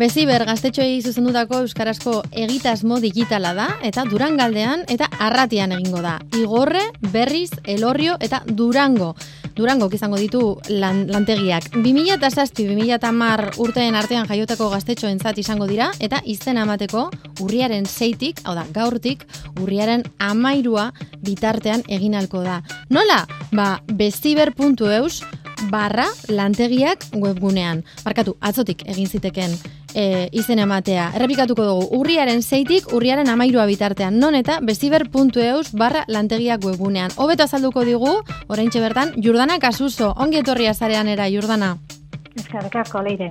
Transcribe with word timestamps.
Beziber 0.00 0.46
gaztetxoei 0.48 1.02
zuzendutako 1.04 1.58
euskarazko 1.60 2.12
egitasmo 2.32 2.96
digitala 3.02 3.50
da 3.52 3.66
eta 3.84 4.06
Durangaldean 4.08 4.86
eta 4.88 5.10
Arratian 5.26 5.74
egingo 5.76 6.00
da. 6.00 6.14
Igorre, 6.38 6.86
Berriz, 7.12 7.50
Elorrio 7.68 8.14
eta 8.24 8.40
Durango. 8.46 9.10
Durango 9.58 9.90
izango 9.92 10.16
ditu 10.16 10.40
lan, 10.72 11.02
lantegiak. 11.12 11.68
2007-2010 11.74 13.60
urteen 13.60 13.98
artean 13.98 14.24
jaiotako 14.30 14.70
gaztetxoentzat 14.72 15.42
izango 15.42 15.68
dira 15.68 15.90
eta 16.00 16.22
izen 16.24 16.56
amateko 16.56 17.10
urriaren 17.44 17.84
zeitik, 17.84 18.40
hau 18.44 18.56
da, 18.56 18.64
gaurtik, 18.72 19.26
urriaren 19.60 20.06
amairua 20.16 20.94
bitartean 21.20 21.84
eginalko 21.92 22.40
da. 22.46 22.62
Nola? 22.88 23.26
Ba, 23.52 23.74
beziber.eus 23.92 25.20
barra 25.70 26.06
lantegiak 26.28 27.04
webgunean. 27.14 27.84
Barkatu, 28.04 28.36
atzotik 28.40 28.82
egin 28.88 29.06
ziteken 29.08 29.54
e, 29.94 30.28
izen 30.32 30.58
ematea. 30.58 31.10
Errepikatuko 31.16 31.66
dugu, 31.66 31.88
urriaren 32.00 32.42
zeitik, 32.42 32.92
urriaren 32.92 33.28
amairua 33.30 33.66
bitartean. 33.70 34.18
Non 34.18 34.34
eta 34.38 34.58
bestiber.eus 34.62 35.72
barra 35.72 36.04
lantegiak 36.08 36.64
webgunean. 36.66 37.14
Hobeto 37.16 37.46
azalduko 37.46 37.84
digu, 37.86 38.18
orain 38.48 38.70
bertan, 38.74 39.14
Jordana 39.22 39.58
Kasuso, 39.58 40.14
ongi 40.16 40.38
etorri 40.38 40.66
azarean 40.66 41.08
era, 41.08 41.28
Jordana. 41.30 41.76
Eskerrikako, 42.36 43.02
leire. 43.02 43.30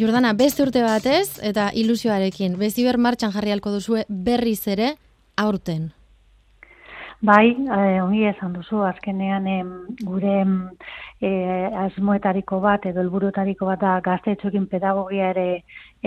Jordana, 0.00 0.32
beste 0.32 0.62
urte 0.64 0.82
batez 0.82 1.38
eta 1.44 1.70
ilusioarekin, 1.76 2.56
bestiber 2.58 2.96
martxan 2.96 3.32
jarri 3.32 3.52
alko 3.52 3.70
duzue 3.74 4.06
berriz 4.08 4.66
ere 4.66 4.94
aurten. 5.36 5.90
Bai, 7.20 7.50
eh, 7.52 8.00
ongi 8.00 8.22
esan 8.24 8.54
duzu, 8.56 8.78
azkenean 8.88 9.44
gure 10.08 10.36
eh, 11.20 11.66
asmoetariko 11.82 12.60
bat 12.64 12.86
edo 12.88 13.02
helburutariko 13.02 13.66
bat 13.68 13.82
da 13.82 13.98
gaztetxoekin 14.06 14.64
pedagogia 14.70 15.26
ere 15.34 15.44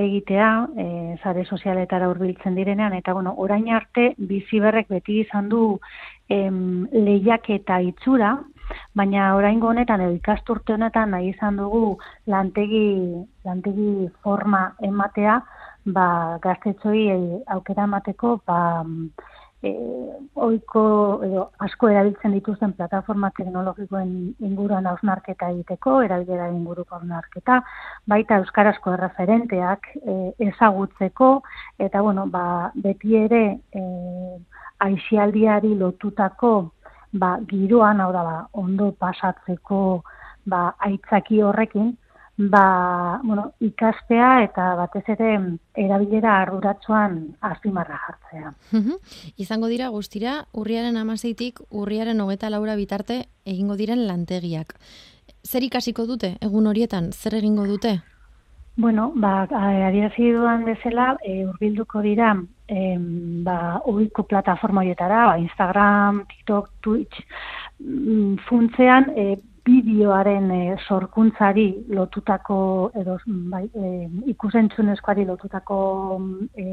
egitea, 0.03 0.47
eh, 0.83 1.11
sare 1.21 1.43
sozialetara 1.45 2.07
hurbiltzen 2.09 2.57
direnean, 2.57 2.95
eta 2.97 3.13
bueno, 3.13 3.35
orain 3.37 3.69
arte 3.69 4.07
biziberrek 4.17 4.89
beti 4.89 5.19
izan 5.21 5.51
du 5.53 5.61
em, 6.29 6.87
lehiak 6.91 7.51
eta 7.59 7.77
itxura, 7.91 8.31
baina 8.97 9.35
orain 9.35 9.61
honetan 9.61 10.01
edo 10.01 10.17
ikasturte 10.17 10.73
honetan 10.73 11.13
nahi 11.13 11.29
izan 11.35 11.61
dugu 11.61 11.99
lantegi, 12.25 12.87
lantegi 13.45 14.09
forma 14.23 14.63
ematea, 14.81 15.37
ba, 15.85 16.07
gaztetxoi 16.41 17.05
aukera 17.53 17.85
emateko, 17.85 18.39
ba, 18.47 18.59
e, 19.61 19.77
oiko 20.43 20.83
edo 21.25 21.43
asko 21.65 21.89
erabiltzen 21.91 22.33
dituzten 22.35 22.73
plataforma 22.77 23.29
teknologikoen 23.37 24.11
inguruan 24.47 24.87
hausnarketa 24.89 25.49
egiteko, 25.53 26.01
erabilera 26.05 26.49
inguruko 26.51 26.97
hausnarketa, 26.97 27.61
baita 28.13 28.39
euskarazko 28.41 28.93
erreferenteak 28.97 29.89
e, 30.01 30.17
ezagutzeko, 30.49 31.31
eta 31.87 32.01
bueno, 32.05 32.27
ba, 32.33 32.71
beti 32.85 33.17
ere 33.23 33.43
e, 33.71 33.83
aixialdiari 34.87 35.73
lotutako 35.79 36.53
ba, 37.13 37.37
giroan, 37.49 38.01
hau 38.03 38.11
da, 38.15 38.23
ba, 38.27 38.37
ondo 38.53 38.91
pasatzeko 38.99 39.81
ba, 40.49 40.73
aitzaki 40.89 41.41
horrekin, 41.41 41.93
ba, 42.37 43.19
bueno, 43.23 43.51
ikastea 43.61 44.43
eta 44.43 44.73
batez 44.75 45.03
ere 45.15 45.33
erabilera 45.77 46.39
arduratsuan 46.41 47.19
azpimarra 47.41 47.99
jartzea. 48.07 48.53
Izango 49.37 49.67
dira 49.67 49.89
guztira, 49.93 50.45
urriaren 50.53 50.97
amaseitik, 50.97 51.61
urriaren 51.69 52.21
hogeta 52.21 52.49
laura 52.49 52.75
bitarte 52.75 53.25
egingo 53.45 53.77
diren 53.77 54.07
lantegiak. 54.07 54.73
Zer 55.43 55.63
ikasiko 55.63 56.07
dute, 56.07 56.37
egun 56.41 56.67
horietan, 56.67 57.11
zer 57.11 57.35
egingo 57.35 57.67
dute? 57.67 57.99
Bueno, 58.75 59.11
ba, 59.15 59.43
adierazi 59.43 60.31
duan 60.33 60.63
bezala, 60.65 61.11
e, 61.21 61.43
urbilduko 61.45 62.01
dira, 62.01 62.33
e, 62.67 62.95
ba, 63.45 63.81
oiko 63.85 64.23
plataforma 64.23 64.81
horietara, 64.81 65.25
ba, 65.27 65.37
Instagram, 65.37 66.23
TikTok, 66.31 66.71
Twitch, 66.81 67.19
mm, 67.79 68.39
funtzean, 68.47 69.11
e, 69.15 69.37
bideoaren 69.63 70.51
e, 70.51 70.61
sorkuntzari 70.87 71.67
lotutako 71.95 72.91
edo 72.99 73.17
bai, 73.25 73.63
e, 73.73 74.09
ikusentzunezkoari 74.33 75.25
lotutako 75.25 75.77
e, 76.55 76.65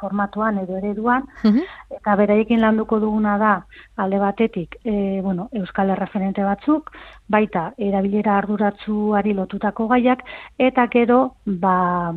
formatuan 0.00 0.58
edo 0.58 0.76
ereduan, 0.78 1.26
uh 1.44 1.56
eta 1.96 2.14
beraiekin 2.18 2.60
landuko 2.60 2.98
duguna 3.00 3.36
da 3.38 3.52
alde 3.96 4.18
batetik 4.18 4.76
e, 4.84 5.20
bueno, 5.22 5.48
euskal 5.52 5.94
referente 5.96 6.42
batzuk, 6.44 6.90
baita 7.28 7.72
erabilera 7.78 8.36
arduratsuari 8.38 9.32
lotutako 9.34 9.88
gaiak, 9.88 10.22
eta 10.58 10.86
gero 10.92 11.36
ba, 11.46 12.12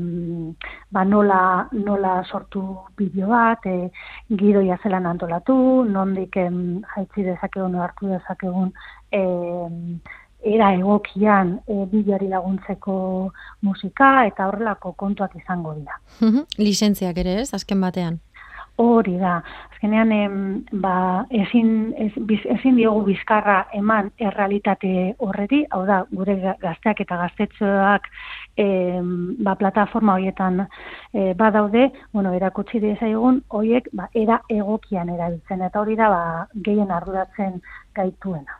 ba 0.91 1.06
nola, 1.06 1.41
nola 1.72 2.23
sortu 2.23 2.63
bideo 2.97 3.29
bat, 3.31 3.66
e, 3.66 3.90
gidoia 4.29 4.78
zelan 4.84 5.06
antolatu, 5.06 5.85
nondik 5.90 6.35
jaitzi 6.35 7.23
dezakegun, 7.31 7.75
hartu 7.75 8.11
dezakegun 8.13 8.73
e, 9.11 9.23
era 10.44 10.74
egokian 10.74 11.58
e, 11.68 11.86
bideari 11.92 12.30
laguntzeko 12.32 12.96
musika 13.62 14.26
eta 14.28 14.48
horrelako 14.48 14.94
kontuak 14.94 15.36
izango 15.36 15.76
dira. 15.76 16.00
Lizentziak 16.58 17.18
ere 17.18 17.42
ez, 17.42 17.54
azken 17.54 17.82
batean? 17.82 18.20
Hori 18.80 19.18
da. 19.20 19.42
Azkenean, 19.79 20.12
em, 20.12 20.66
ba, 20.72 21.25
ezin, 21.31 21.94
ez, 21.95 22.12
biz, 22.28 22.41
ezin 22.51 22.75
diogu 22.75 23.06
bizkarra 23.06 23.62
eman 23.72 24.09
errealitate 24.19 25.16
horreti, 25.23 25.62
hau 25.72 25.85
da, 25.88 26.01
gure 26.12 26.35
gazteak 26.59 27.00
eta 27.06 27.16
gaztetxoak 27.22 28.09
em, 28.59 29.38
ba, 29.40 29.56
plataforma 29.56 30.17
horietan 30.17 30.66
e, 31.13 31.34
badaude, 31.34 31.94
bueno, 32.12 32.34
erakutsi 32.35 32.81
dira 32.84 33.07
egun, 33.07 33.40
horiek 33.47 33.88
ba, 33.95 34.09
era 34.13 34.41
egokian 34.51 35.13
erabiltzen, 35.16 35.63
eta 35.63 35.79
hori 35.79 35.96
da 35.96 36.09
ba, 36.11 36.23
gehien 36.67 36.91
arduratzen 36.91 37.61
gaituena. 37.96 38.59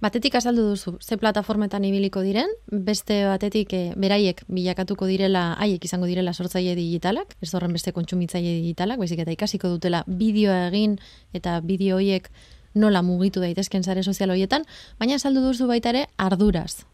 batetik 0.00 0.34
azaldu 0.38 0.68
duzu, 0.70 0.96
ze 1.00 1.18
plataformetan 1.18 1.84
ibiliko 1.84 2.22
diren, 2.22 2.48
beste 2.70 3.24
batetik 3.26 3.72
e, 3.74 3.82
beraiek 3.96 4.44
bilakatuko 4.48 5.06
direla, 5.10 5.54
haiek 5.58 5.84
izango 5.84 6.06
direla 6.06 6.32
sortzaile 6.32 6.74
digitalak, 6.78 7.34
ez 7.42 7.52
horren 7.54 7.74
beste 7.74 7.92
kontsumitzaile 7.92 8.54
digitalak, 8.60 9.02
baizik 9.02 9.24
eta 9.26 9.34
ikasiko 9.34 9.68
dutela 9.68 10.04
bideoa 10.44 10.68
egin 10.68 10.98
eta 11.34 11.60
bideo 11.60 11.96
horiek 11.96 12.28
nola 12.74 13.02
mugitu 13.02 13.40
daitezken 13.40 13.84
sare 13.84 14.02
sozial 14.02 14.30
horietan, 14.30 14.64
baina 14.98 15.14
azaldu 15.14 15.40
duzu 15.40 15.66
baita 15.70 15.94
ere 15.94 16.06
arduraz, 16.18 16.84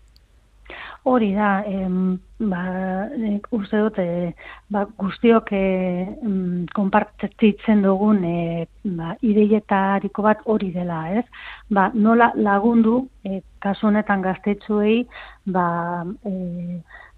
Hori 1.02 1.30
da, 1.32 1.64
em, 1.64 2.18
ba, 2.38 2.58
uste 3.56 3.78
dut, 3.80 3.98
e, 3.98 4.34
ba, 4.68 4.82
guztiok 5.00 5.48
e, 5.56 5.62
konpartitzen 6.76 7.80
dugun 7.80 8.20
e, 8.28 8.66
ba, 8.84 9.14
ideietariko 9.24 10.26
bat 10.26 10.44
hori 10.44 10.68
dela, 10.74 10.98
ez? 11.16 11.24
Ba, 11.72 11.86
nola 11.94 12.28
lagundu, 12.36 13.06
e, 13.24 13.40
kasu 13.64 13.88
honetan 13.88 14.20
gaztetxuei, 14.28 15.06
ba, 15.48 16.04
e, 16.28 16.34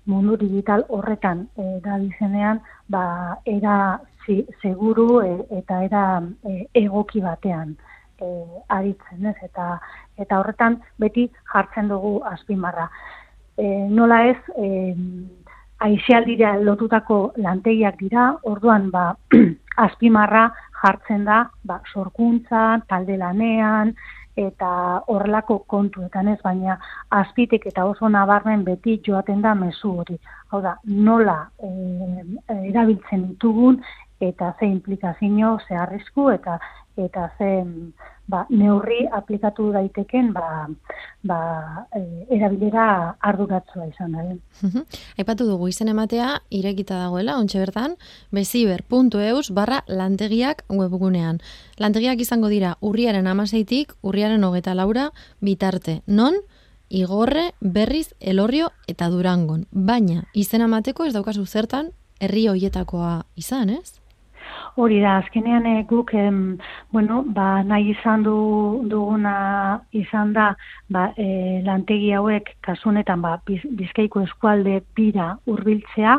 mundu 0.06 0.38
digital 0.38 0.86
horretan 0.88 1.48
e, 1.58 1.80
da 1.82 1.98
dizenean, 1.98 2.62
ba, 2.86 3.04
era 3.50 3.98
zi, 4.26 4.42
seguru 4.62 5.20
e, 5.22 5.32
eta 5.58 5.82
era 5.84 6.04
e, 6.44 6.66
egoki 6.74 7.20
batean 7.20 7.76
e, 8.20 8.28
aritzen, 8.68 9.26
ez? 9.26 9.36
Eta, 9.42 9.78
eta 10.18 10.38
horretan 10.40 10.80
beti 10.98 11.28
jartzen 11.52 11.88
dugu 11.88 12.20
azpimarra 12.28 12.88
e, 13.56 13.66
nola 13.90 14.24
ez 14.30 14.38
e, 14.56 14.94
aixialdira 15.82 16.56
lotutako 16.62 17.32
lantegiak 17.36 17.98
dira, 18.00 18.32
orduan 18.48 18.90
ba, 18.94 19.12
azpimarra 19.86 20.48
jartzen 20.82 21.24
da 21.26 21.44
ba, 21.64 21.80
sorkuntza, 21.92 22.82
talde 22.88 23.16
lanean, 23.18 23.94
eta 24.36 24.68
horrelako 25.12 25.58
kontuetan 25.68 26.30
ez, 26.32 26.38
baina 26.44 26.78
azpitik 27.12 27.66
eta 27.68 27.84
oso 27.84 28.08
nabarmen 28.08 28.62
beti 28.64 28.98
joaten 29.04 29.42
da 29.44 29.52
mezu 29.54 29.92
hori. 30.00 30.16
Hau 30.50 30.62
da, 30.64 30.76
nola 30.84 31.36
e, 31.60 31.68
erabiltzen 32.70 33.26
ditugun 33.28 33.82
eta 34.22 34.54
ze 34.58 34.66
implikazio, 34.66 35.58
ze 35.66 35.74
arrisku 35.74 36.30
eta 36.30 36.60
eta 36.96 37.30
ze 37.38 37.64
ba, 38.28 38.44
neurri 38.50 39.06
aplikatu 39.12 39.70
daiteken 39.72 40.32
ba, 40.32 40.68
ba, 41.24 41.38
e, 41.96 42.02
erabilera 42.36 43.16
arduratzua 43.20 43.86
izan 43.88 44.12
da. 44.12 44.24
Aipatu 45.18 45.46
dugu 45.48 45.68
izen 45.72 45.88
ematea 45.88 46.42
irekita 46.50 46.98
dagoela, 47.00 47.38
ontxe 47.40 47.60
bertan, 47.62 47.96
beziber.eus 48.30 49.50
barra 49.56 49.82
lantegiak 49.88 50.64
webgunean. 50.68 51.40
Lantegiak 51.78 52.20
izango 52.20 52.52
dira 52.52 52.76
urriaren 52.80 53.26
amaseitik, 53.26 53.96
urriaren 54.02 54.44
hogeta 54.44 54.74
laura, 54.74 55.10
bitarte. 55.40 56.02
Non? 56.06 56.36
Igorre, 56.92 57.52
berriz, 57.60 58.12
elorrio 58.20 58.68
eta 58.86 59.08
durangon. 59.08 59.64
Baina, 59.72 60.26
izen 60.34 60.60
amateko 60.60 61.08
ez 61.08 61.14
daukazu 61.16 61.46
zertan, 61.46 61.88
herri 62.20 62.46
hoietakoa 62.52 63.22
izan, 63.40 63.72
ez? 63.72 64.01
Hori 64.76 65.00
da, 65.02 65.18
azkenean 65.20 65.66
e, 65.66 65.74
guk, 65.88 66.14
em, 66.14 66.58
bueno, 66.92 67.22
ba, 67.36 67.62
nahi 67.62 67.90
izan 67.92 68.22
du, 68.24 68.36
duguna 68.88 69.34
izan 69.92 70.32
da, 70.32 70.52
ba, 70.88 71.08
e, 71.16 71.60
lantegi 71.66 72.12
hauek 72.16 72.54
kasunetan 72.64 73.22
ba, 73.24 73.36
biz, 73.46 73.60
bizkaiko 73.78 74.24
eskualde 74.26 74.80
bira 74.96 75.32
hurbiltzea, 75.46 76.16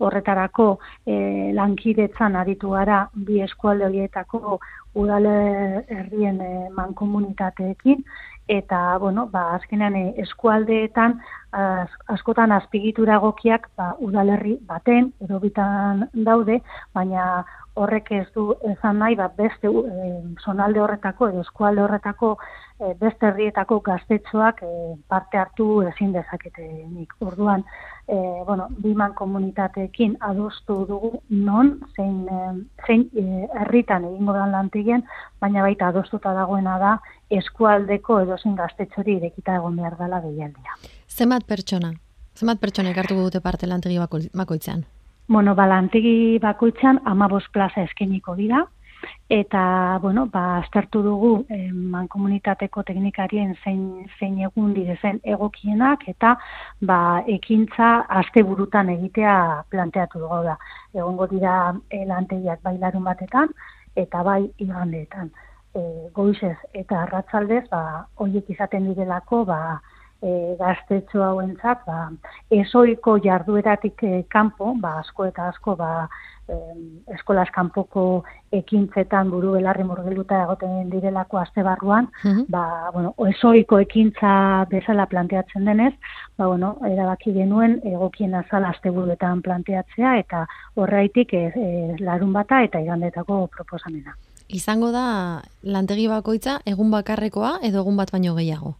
horretarako 0.00 0.70
e, 1.06 1.52
lankidetzan 1.56 2.36
aritu 2.40 2.72
gara 2.76 3.02
bi 3.14 3.40
eskualde 3.44 3.88
horietako 3.90 4.58
udale 4.94 5.36
herrien 5.88 6.40
e, 6.40 6.52
mankomunitateekin, 6.76 8.04
eta, 8.50 8.98
bueno, 8.98 9.28
ba, 9.30 9.54
azkenean 9.58 9.96
e, 9.96 10.06
eskualdeetan 10.24 11.20
askotan 11.52 12.52
azpigitura 12.52 13.16
egokiak 13.18 13.68
ba, 13.76 13.94
udalerri 13.98 14.56
baten, 14.66 15.12
edo 15.24 15.40
bitan 15.42 16.06
daude, 16.14 16.60
baina 16.94 17.44
horrek 17.74 18.10
ez 18.12 18.26
du 18.34 18.50
esan 18.72 18.98
nahi, 18.98 19.16
ba, 19.16 19.28
beste 19.36 19.68
e, 19.68 20.10
zonalde 20.44 20.80
horretako 20.82 21.28
edo 21.30 21.44
eskualde 21.46 21.82
horretako 21.84 22.32
e, 22.36 22.92
beste 23.00 23.28
herrietako 23.28 23.80
gaztetxoak 23.86 24.62
e, 24.66 24.70
parte 25.08 25.38
hartu 25.38 25.80
ezin 25.88 26.12
dezakete 26.12 26.66
nik. 26.66 27.14
Orduan, 27.20 27.64
e, 28.06 28.16
bueno, 28.46 28.68
biman 28.82 29.14
komunitateekin 29.14 30.16
adostu 30.20 30.84
dugu 30.90 31.12
non, 31.30 31.76
zein, 31.96 32.22
e, 32.28 32.52
zein 32.86 33.08
herritan 33.62 34.06
egingo 34.12 34.36
dan 34.38 34.54
lantegien, 34.56 35.06
baina 35.40 35.66
baita 35.66 35.90
adostuta 35.90 36.34
dagoena 36.34 36.78
da 36.78 36.96
eskualdeko 37.30 38.20
edo 38.26 38.38
zein 38.38 38.56
gaztetxori 38.58 39.20
irekita 39.20 39.60
egon 39.60 39.78
behar 39.78 39.98
dela 39.98 40.24
behialdia. 40.26 40.80
Zemat 41.10 41.44
pertsona? 41.44 41.92
Zemat 42.38 42.60
pertsona 42.62 42.94
ekartuko 42.94 43.26
dute 43.26 43.40
parte 43.44 43.66
lantegi 43.66 43.98
bakoitzean? 43.98 44.84
Bueno, 45.28 45.54
balantegi 45.54 46.38
bakoitzan 46.42 47.00
amabos 47.04 47.44
plaza 47.52 47.82
eskeniko 47.82 48.34
dira, 48.34 48.64
eta, 49.28 49.98
bueno, 50.02 50.26
ba, 50.26 50.58
aztertu 50.58 51.02
dugu 51.02 51.30
eh, 51.48 51.70
mankomunitateko 51.72 52.82
teknikarien 52.88 53.54
zein, 53.64 54.08
zein 54.18 54.40
egun 54.46 54.72
direzen 54.74 55.20
egokienak, 55.34 56.08
eta, 56.14 56.34
ba, 56.80 56.98
ekintza 57.36 57.90
azte 58.22 58.42
burutan 58.42 58.90
egitea 58.96 59.36
planteatu 59.70 60.24
dugu 60.24 60.42
da. 60.48 60.56
Egongo 60.94 61.28
dira 61.30 61.54
e, 61.90 62.04
lantegiak 62.10 62.62
bailarun 62.66 63.06
batetan, 63.06 63.54
eta 63.96 64.24
bai 64.26 64.42
igandeetan. 64.58 65.30
E, 65.74 65.80
goizez 66.14 66.56
eta 66.74 67.04
arratzaldez, 67.04 67.64
ba, 67.70 68.06
horiek 68.16 68.50
izaten 68.50 68.90
direlako, 68.90 69.44
ba, 69.52 69.60
e, 70.22 70.56
gaztetxo 70.58 71.22
hauentzat, 71.24 71.86
ba, 71.86 72.10
esoiko 72.52 73.18
jardueratik 73.24 74.02
e, 74.04 74.22
kanpo, 74.32 74.74
ba, 74.80 74.98
asko 75.00 75.26
eta 75.30 75.48
asko, 75.50 75.76
ba, 75.80 76.08
e, 76.48 76.56
eskolaz 77.16 77.48
kanpoko 77.54 78.04
ekintzetan 78.60 79.30
buru 79.32 79.54
belarri 79.56 79.84
murgiluta 79.86 80.42
egoten 80.44 80.90
direlako 80.92 81.40
aste 81.40 81.64
barruan, 81.66 82.10
mhm. 82.24 82.46
ba, 82.52 82.64
bueno, 82.94 83.14
esoiko 83.30 83.80
ekintza 83.84 84.32
bezala 84.70 85.06
planteatzen 85.10 85.68
denez, 85.68 85.92
ba, 86.36 86.46
bueno, 86.46 86.74
erabaki 86.88 87.34
genuen 87.36 87.78
egokien 87.84 88.34
azala 88.34 88.74
aste 88.74 88.92
buruetan 88.94 89.42
planteatzea, 89.46 90.16
eta 90.24 90.44
horreitik 90.76 91.34
e, 91.34 91.46
e, 91.54 91.70
larun 92.00 92.34
bata 92.36 92.62
eta 92.66 92.82
igandetako 92.82 93.46
proposamena. 93.56 94.16
Izango 94.50 94.90
da 94.90 95.06
lantegi 95.62 96.08
bakoitza 96.10 96.58
egun 96.66 96.90
bakarrekoa 96.90 97.60
edo 97.62 97.84
egun 97.84 98.00
bat 98.00 98.10
baino 98.10 98.34
gehiago? 98.34 98.74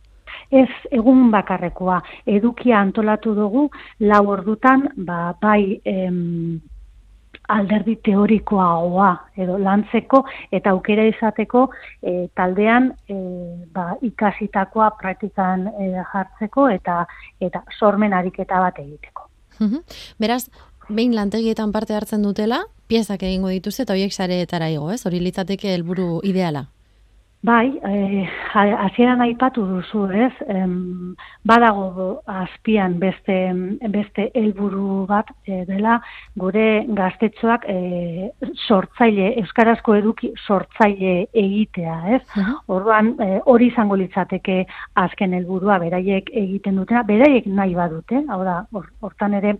Ez 0.51 0.69
egun 0.91 1.31
bakarrekoa. 1.31 2.01
Edukia 2.27 2.81
antolatu 2.81 3.35
dugu 3.35 3.69
lau 4.01 4.25
ordutan, 4.29 4.89
ba, 4.97 5.35
bai 5.41 5.81
em, 5.85 6.61
alderdi 7.51 7.97
teorikoa 8.05 8.69
oa, 8.87 9.11
edo 9.37 9.59
lantzeko 9.59 10.23
eta 10.55 10.73
aukera 10.75 11.07
izateko 11.11 11.67
e, 12.03 12.29
taldean 12.37 12.91
e, 13.09 13.17
ba, 13.75 13.95
ikasitakoa 14.07 14.91
praktikan 15.01 15.67
e, 15.73 15.93
jartzeko 16.13 16.69
eta 16.71 17.05
eta 17.41 17.65
sormen 17.79 18.15
ariketa 18.15 18.61
bat 18.63 18.79
egiteko. 18.83 19.27
Beraz, 20.19 20.47
behin 20.89 21.15
lantegietan 21.15 21.73
parte 21.73 21.95
hartzen 21.95 22.23
dutela, 22.25 22.63
piezak 22.89 23.23
egingo 23.27 23.51
dituzte 23.53 23.85
eta 23.85 23.97
horiek 23.97 24.15
sareetara 24.15 24.71
igo, 24.73 24.91
ez? 24.95 25.03
Hori 25.07 25.21
litzateke 25.21 25.75
helburu 25.75 26.21
ideala. 26.25 26.67
Bai, 27.43 27.81
eh, 27.89 28.29
hasieran 28.53 29.23
aipatu 29.25 29.63
duzu, 29.65 30.03
ez? 30.13 30.33
Em, 30.53 31.15
badago 31.43 32.21
azpian 32.29 32.99
beste 33.01 33.37
beste 33.95 34.27
helburu 34.37 35.07
bat 35.09 35.31
e, 35.47 35.63
dela 35.65 35.95
gure 36.37 36.85
gaztetxoak 36.99 37.65
e, 37.65 38.29
sortzaile 38.67 39.31
euskarazko 39.41 39.97
eduki 40.03 40.35
sortzaile 40.45 41.15
egitea, 41.33 41.97
ez? 42.19 42.45
Orduan 42.69 43.15
e, 43.17 43.41
hori 43.47 43.73
izango 43.73 43.97
litzateke 43.97 44.67
azken 45.07 45.33
helburua 45.33 45.81
beraiek 45.81 46.29
egiten 46.45 46.77
dutena, 46.77 47.07
beraiek 47.09 47.49
nahi 47.49 47.73
badute, 47.75 48.21
hau 48.29 48.43
da, 48.45 48.67
hortan 49.01 49.41
ere 49.41 49.57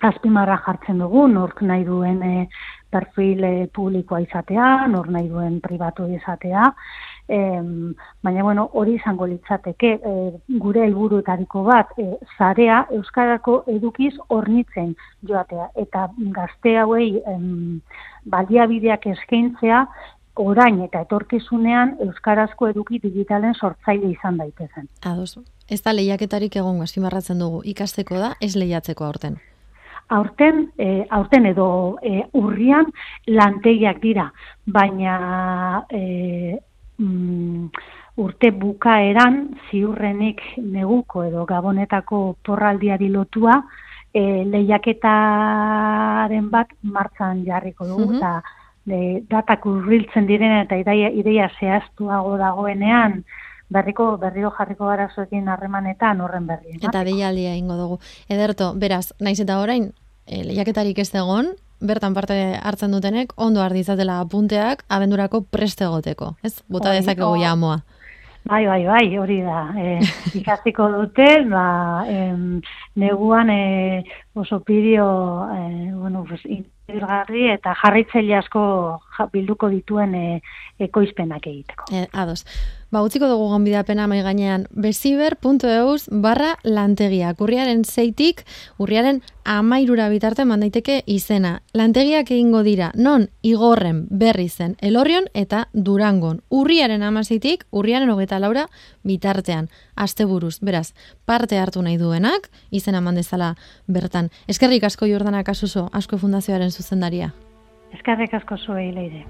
azpimarra 0.00 0.60
jartzen 0.64 1.02
dugu, 1.02 1.26
nork 1.28 1.58
nahi 1.66 1.82
duen 1.84 2.22
e, 2.22 2.46
perfil 2.90 3.44
eh, 3.44 3.68
publikoa 3.74 4.20
izatea, 4.24 4.86
nor 4.90 5.08
nahi 5.10 5.28
duen 5.28 5.60
pribatu 5.60 6.08
izatea, 6.10 6.72
em, 7.30 7.94
baina 8.22 8.42
bueno, 8.42 8.68
hori 8.74 8.96
izango 8.98 9.26
litzateke 9.30 9.90
e, 9.94 10.14
gure 10.62 10.82
helburuetariko 10.84 11.62
bat 11.68 11.92
e, 11.98 12.06
zarea 12.36 12.84
Euskarako 12.96 13.60
edukiz 13.70 14.14
hornitzen 14.28 14.96
joatea. 15.28 15.70
Eta 15.78 16.08
gazte 16.34 16.76
hauei 16.82 17.12
em, 17.30 17.80
baliabideak 18.26 19.06
eskaintzea 19.14 19.84
orain 20.40 20.80
eta 20.82 21.04
etorkizunean 21.06 21.96
Euskarazko 22.06 22.70
eduki 22.70 22.98
digitalen 23.02 23.54
sortzaile 23.54 24.10
izan 24.10 24.40
daitezen. 24.40 24.88
Ados, 25.06 25.38
ez 25.68 25.82
da 25.84 25.94
lehiaketarik 25.94 26.56
egon 26.56 26.82
azpimarratzen 26.82 27.38
dugu, 27.38 27.62
ikasteko 27.74 28.18
da, 28.18 28.34
ez 28.40 28.56
lehiatzeko 28.56 29.06
aurten 29.06 29.38
aurten, 30.10 30.72
e, 30.78 31.06
aurten 31.10 31.46
edo 31.46 31.96
e, 32.02 32.24
urrian 32.38 32.86
lantegiak 33.26 34.00
dira, 34.02 34.32
baina 34.66 35.84
e, 35.88 36.58
mm, 36.98 37.68
urte 38.20 38.50
bukaeran 38.50 39.58
ziurrenik 39.70 40.40
neguko 40.58 41.24
edo 41.24 41.46
gabonetako 41.46 42.36
porraldiari 42.44 43.08
lotua 43.08 43.62
e, 44.12 44.44
lehiaketaren 44.44 46.50
bat 46.50 46.68
martzan 46.82 47.44
jarriko 47.46 47.86
dugu, 47.86 48.16
eta 48.18 48.40
mm 48.40 48.44
datak 49.30 49.66
urriltzen 49.66 50.26
direna 50.26 50.62
eta 50.64 50.76
ideia, 50.80 51.10
ideia 51.14 51.50
zehaztuago 51.60 52.36
dagoenean, 52.40 53.24
berriko 53.70 54.16
berriro 54.18 54.50
jarriko 54.56 54.88
garazoekin 54.90 55.48
harremanetan 55.48 56.20
horren 56.20 56.46
berri. 56.48 56.76
Eta 56.80 57.04
deialdia 57.06 57.54
ingo 57.56 57.76
dugu. 57.78 57.98
Ederto, 58.28 58.72
beraz, 58.74 59.12
naiz 59.20 59.38
eta 59.40 59.60
orain, 59.62 59.90
e, 60.30 60.44
lehiaketarik 60.46 60.98
ez 61.02 61.10
egon, 61.18 61.50
bertan 61.80 62.14
parte 62.14 62.36
hartzen 62.62 62.94
dutenek, 62.94 63.34
ondo 63.36 63.62
ardizatela 63.64 64.20
apunteak, 64.22 64.84
abendurako 64.88 65.42
preste 65.42 65.84
egoteko, 65.88 66.36
ez? 66.46 66.60
Bota 66.68 66.94
dezakegu 66.94 67.34
jamoa. 67.40 67.80
Bai, 68.48 68.64
bai, 68.64 68.84
bai, 68.86 69.18
hori 69.20 69.40
da. 69.44 69.66
E, 69.76 69.98
ikastiko 70.40 70.88
dute, 70.94 71.28
ba, 71.50 71.66
em, 72.08 72.60
neguan 72.96 73.50
e, 73.52 74.04
oso 74.34 74.62
pidio, 74.64 75.08
e, 75.52 75.92
bueno, 75.92 76.24
pues, 76.28 76.40
eta 77.54 77.74
jarritzaile 77.82 78.36
asko 78.36 79.00
bilduko 79.32 79.68
dituen 79.68 80.14
e, 80.14 80.40
ekoizpenak 80.80 81.46
egiteko. 81.46 81.84
E, 81.92 82.06
ados. 82.12 82.44
Ba, 82.90 83.04
utziko 83.06 83.28
dugu 83.30 83.46
gonbidapena 83.52 84.08
mai 84.10 84.18
gainean 84.26 84.64
besiber.eus 84.74 86.08
barra 86.10 86.56
lantegia. 86.64 87.36
Urriaren 87.38 87.84
zeitik, 87.84 88.42
urriaren 88.82 89.20
amairura 89.44 90.08
bitarte 90.10 90.42
mandaiteke 90.44 91.04
izena. 91.06 91.60
Lantegiak 91.72 92.32
egingo 92.34 92.64
dira, 92.66 92.90
non 92.96 93.28
igorren 93.46 94.08
berri 94.10 94.48
zen 94.48 94.74
elorrion 94.82 95.28
eta 95.34 95.68
durangon. 95.72 96.40
Urriaren 96.50 97.04
amazeitik, 97.06 97.62
urriaren 97.70 98.10
hogeta 98.10 98.40
laura 98.42 98.66
bitartean. 99.06 99.70
Asteburuz, 99.94 100.58
beraz, 100.58 100.90
parte 101.24 101.60
hartu 101.62 101.82
nahi 101.86 101.96
duenak, 102.00 102.50
izena 102.70 103.00
mandezala 103.00 103.54
bertan. 103.86 104.32
Eskerrik 104.48 104.82
asko 104.88 105.06
jordanak 105.06 105.48
asuso, 105.48 105.86
asko 105.92 106.18
fundazioaren 106.18 106.72
zuzendaria. 106.80 107.30
Eskerrik 107.96 108.34
asko 108.40 108.56
zuei 108.56 108.90
leire. 108.94 109.24